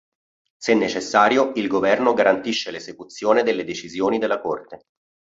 [0.57, 4.85] Se necessario, il Governo garantisce l'esecuzione delle decisioni della Corte.